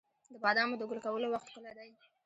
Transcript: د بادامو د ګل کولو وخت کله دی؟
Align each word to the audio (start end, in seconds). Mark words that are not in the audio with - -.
د 0.33 0.35
بادامو 0.43 0.79
د 0.79 0.83
ګل 0.89 0.99
کولو 1.05 1.27
وخت 1.33 1.47
کله 1.55 1.71
دی؟ 1.77 1.89